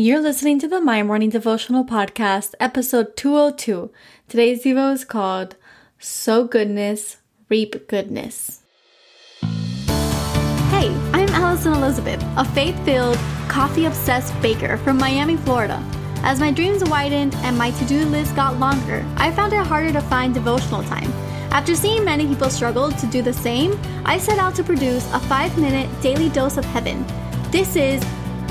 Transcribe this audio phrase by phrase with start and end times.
[0.00, 3.90] You're listening to the My Morning Devotional Podcast, episode 202.
[4.28, 5.56] Today's Devo is called
[5.98, 7.16] Sow Goodness,
[7.48, 8.62] Reap Goodness.
[9.40, 13.16] Hey, I'm Alison Elizabeth, a faith filled,
[13.48, 15.82] coffee obsessed baker from Miami, Florida.
[16.22, 19.90] As my dreams widened and my to do list got longer, I found it harder
[19.94, 21.10] to find devotional time.
[21.50, 25.18] After seeing many people struggle to do the same, I set out to produce a
[25.18, 27.04] five minute daily dose of heaven.
[27.50, 28.00] This is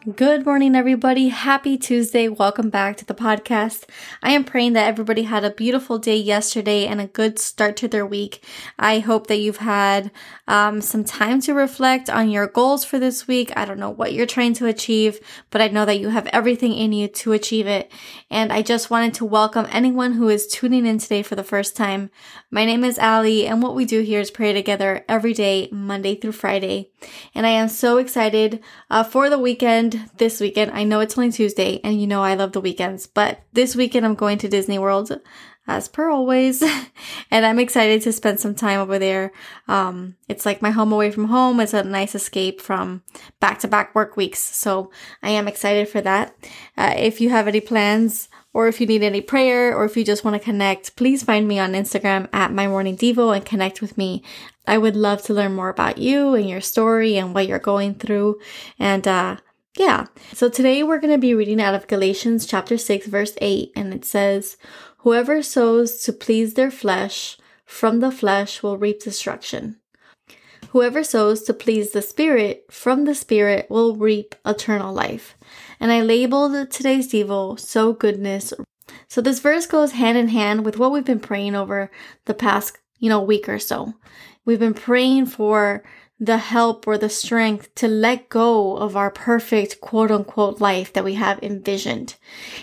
[0.00, 1.28] Good morning, everybody.
[1.28, 2.26] Happy Tuesday.
[2.26, 3.84] Welcome back to the podcast.
[4.22, 7.88] I am praying that everybody had a beautiful day yesterday and a good start to
[7.88, 8.42] their week.
[8.78, 10.10] I hope that you've had
[10.48, 13.52] um, some time to reflect on your goals for this week.
[13.54, 16.72] I don't know what you're trying to achieve, but I know that you have everything
[16.72, 17.92] in you to achieve it.
[18.30, 21.76] And I just wanted to welcome anyone who is tuning in today for the first
[21.76, 22.10] time.
[22.50, 26.14] My name is Ali, and what we do here is pray together every day, Monday
[26.14, 26.90] through Friday.
[27.34, 31.16] And I am so excited uh, for the weekend weekend, this weekend, I know it's
[31.16, 34.48] only Tuesday and you know I love the weekends, but this weekend I'm going to
[34.48, 35.20] Disney World
[35.66, 36.62] as per always.
[37.30, 39.32] and I'm excited to spend some time over there.
[39.68, 41.60] Um, it's like my home away from home.
[41.60, 43.02] It's a nice escape from
[43.40, 44.40] back to back work weeks.
[44.40, 44.90] So
[45.22, 46.34] I am excited for that.
[46.76, 50.04] Uh, if you have any plans, or if you need any prayer, or if you
[50.04, 53.80] just want to connect, please find me on Instagram at my morning devo and connect
[53.80, 54.24] with me.
[54.66, 57.94] I would love to learn more about you and your story and what you're going
[57.94, 58.40] through.
[58.76, 59.36] And uh,
[59.80, 60.04] yeah.
[60.34, 63.94] So today we're going to be reading out of Galatians chapter 6 verse 8 and
[63.94, 64.58] it says,
[64.98, 69.80] "Whoever sows to please their flesh, from the flesh will reap destruction.
[70.72, 75.34] Whoever sows to please the spirit, from the spirit will reap eternal life."
[75.80, 78.52] And I labeled today's devo sow goodness.
[79.08, 81.90] So this verse goes hand in hand with what we've been praying over
[82.26, 83.94] the past, you know, week or so.
[84.44, 85.82] We've been praying for
[86.22, 91.04] the help or the strength to let go of our perfect quote unquote life that
[91.04, 92.14] we have envisioned.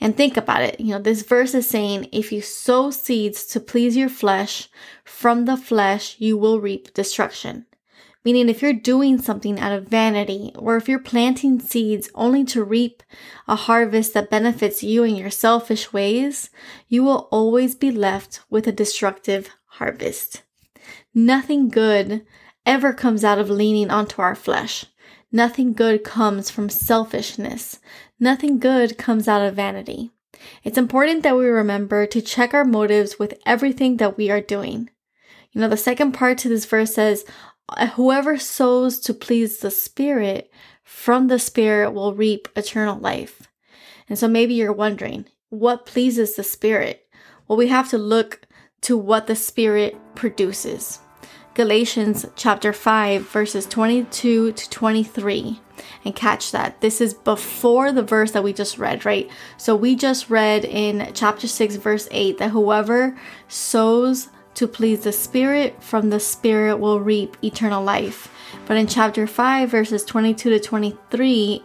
[0.00, 0.78] And think about it.
[0.78, 4.68] You know, this verse is saying if you sow seeds to please your flesh,
[5.02, 7.64] from the flesh you will reap destruction.
[8.24, 12.64] Meaning, if you're doing something out of vanity, or if you're planting seeds only to
[12.64, 13.02] reap
[13.46, 16.50] a harvest that benefits you in your selfish ways,
[16.88, 20.42] you will always be left with a destructive harvest.
[21.14, 22.26] Nothing good
[22.68, 24.84] ever comes out of leaning onto our flesh.
[25.32, 27.80] Nothing good comes from selfishness.
[28.20, 30.10] Nothing good comes out of vanity.
[30.62, 34.90] It's important that we remember to check our motives with everything that we are doing.
[35.52, 37.24] You know, the second part to this verse says,
[37.94, 40.50] Whoever sows to please the Spirit,
[40.84, 43.48] from the Spirit will reap eternal life.
[44.10, 47.06] And so maybe you're wondering, what pleases the Spirit?
[47.46, 48.42] Well, we have to look
[48.82, 51.00] to what the Spirit produces.
[51.58, 55.60] Galatians chapter 5, verses 22 to 23.
[56.04, 56.80] And catch that.
[56.80, 59.28] This is before the verse that we just read, right?
[59.56, 65.10] So we just read in chapter 6, verse 8 that whoever sows to please the
[65.10, 68.32] Spirit, from the Spirit will reap eternal life.
[68.66, 71.64] But in chapter 5, verses 22 to 23,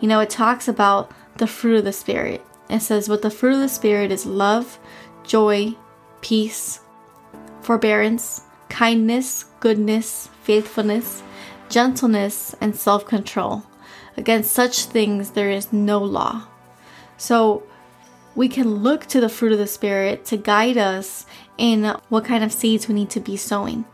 [0.00, 2.44] you know, it talks about the fruit of the Spirit.
[2.68, 4.80] It says, What the fruit of the Spirit is love,
[5.22, 5.76] joy,
[6.22, 6.80] peace,
[7.60, 11.22] forbearance kindness, goodness, faithfulness,
[11.68, 13.64] gentleness, and self control.
[14.16, 16.46] Against such things there is no law.
[17.18, 17.64] So
[18.34, 21.26] we can look to the fruit of the Spirit to guide us
[21.58, 23.84] in what kind of seeds we need to be sowing.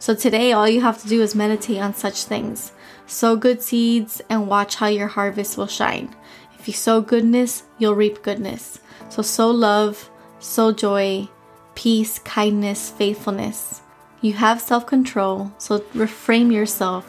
[0.00, 2.72] So today, all you have to do is meditate on such things.
[3.06, 6.14] Sow good seeds and watch how your harvest will shine.
[6.58, 8.80] If you sow goodness, you'll reap goodness.
[9.10, 11.28] So sow love, sow joy,
[11.76, 13.80] peace, kindness, faithfulness.
[14.24, 17.06] You have self control, so reframe yourself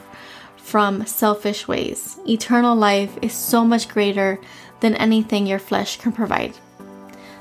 [0.57, 2.19] from selfish ways.
[2.27, 4.37] Eternal life is so much greater
[4.81, 6.57] than anything your flesh can provide.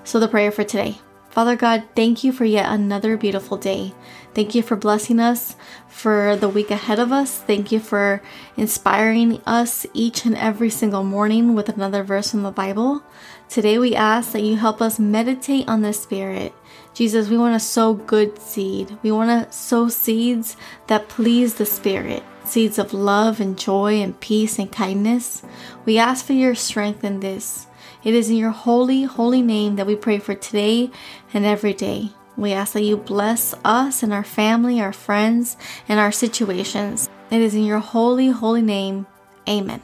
[0.05, 0.99] So, the prayer for today
[1.35, 3.93] Father God, thank you for yet another beautiful day.
[4.35, 5.57] Thank you for blessing us
[5.89, 7.41] for the week ahead of us.
[7.41, 8.23] Thank you for
[8.57, 13.03] inspiring us each and every single morning with another verse from the Bible.
[13.49, 16.55] Today we ask that you help us meditate on the Spirit.
[16.95, 18.97] Jesus, we want to sow good seed.
[19.03, 20.57] We want to sow seeds
[20.87, 25.43] that please the Spirit, seeds of love and joy and peace and kindness.
[25.85, 27.67] We ask for your strength in this.
[28.03, 30.91] It is in your holy, holy name that we pray for today
[31.33, 32.11] and every day.
[32.37, 35.57] We ask that you bless us and our family, our friends,
[35.89, 37.09] and our situations.
[37.31, 39.07] It is in your holy, holy name.
[39.49, 39.81] Amen.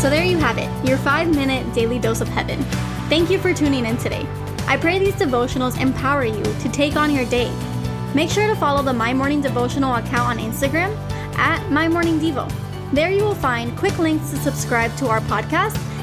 [0.00, 2.62] So there you have it, your five minute daily dose of heaven.
[3.10, 4.26] Thank you for tuning in today.
[4.66, 7.52] I pray these devotionals empower you to take on your day.
[8.14, 10.96] Make sure to follow the My Morning Devotional account on Instagram
[11.36, 12.50] at My Morning Devo.
[12.92, 15.76] There you will find quick links to subscribe to our podcast